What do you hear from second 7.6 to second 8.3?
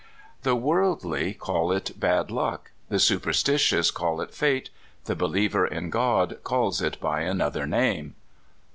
name.